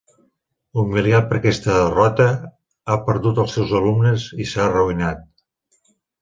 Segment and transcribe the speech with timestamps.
[0.83, 2.27] Humiliat per aquesta derrota,
[2.89, 5.23] ha perdut els seus alumnes i s'ha arruïnat.